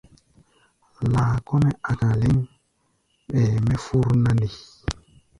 [1.11, 2.35] Laa kɔ́-mɛ́ a̧ka̧ léŋ,
[3.29, 4.47] ɓɛɛ mɛ fur na nde?